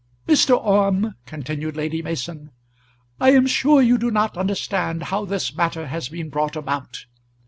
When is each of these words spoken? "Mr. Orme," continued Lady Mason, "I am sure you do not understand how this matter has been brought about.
"Mr. 0.27 0.57
Orme," 0.57 1.13
continued 1.27 1.75
Lady 1.77 2.01
Mason, 2.01 2.49
"I 3.19 3.33
am 3.33 3.45
sure 3.45 3.83
you 3.83 3.99
do 3.99 4.09
not 4.09 4.35
understand 4.35 5.03
how 5.03 5.25
this 5.25 5.53
matter 5.55 5.85
has 5.89 6.09
been 6.09 6.29
brought 6.29 6.55
about. 6.55 7.05